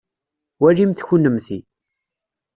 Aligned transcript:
Walimt 0.61 0.99
kunemti. 1.07 1.59